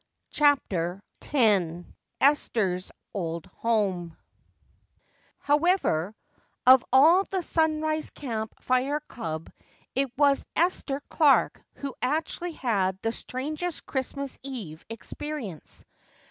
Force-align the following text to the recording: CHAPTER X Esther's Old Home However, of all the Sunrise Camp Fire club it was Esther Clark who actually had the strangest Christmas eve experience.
CHAPTER 0.31 1.03
X 1.23 1.83
Esther's 2.19 2.91
Old 3.13 3.45
Home 3.59 4.17
However, 5.37 6.15
of 6.65 6.83
all 6.91 7.23
the 7.25 7.43
Sunrise 7.43 8.09
Camp 8.09 8.51
Fire 8.63 9.01
club 9.01 9.51
it 9.93 10.11
was 10.17 10.43
Esther 10.55 11.03
Clark 11.11 11.61
who 11.75 11.93
actually 12.01 12.53
had 12.53 12.99
the 13.03 13.11
strangest 13.11 13.85
Christmas 13.85 14.39
eve 14.41 14.83
experience. 14.89 15.85